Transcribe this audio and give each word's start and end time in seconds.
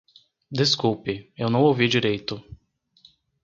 Desculpe- 0.51 1.29
eu 1.37 1.47
não 1.47 1.61
ouvi 1.61 1.87
direito. 1.87 2.43